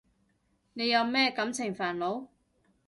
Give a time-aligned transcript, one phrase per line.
[0.73, 2.25] 你有咩感情煩惱？